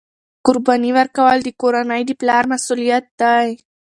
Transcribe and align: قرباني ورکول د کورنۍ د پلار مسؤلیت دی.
قرباني 0.45 0.91
ورکول 0.99 1.37
د 1.43 1.49
کورنۍ 1.61 2.01
د 2.05 2.11
پلار 2.19 2.43
مسؤلیت 2.53 3.05
دی. 3.21 3.47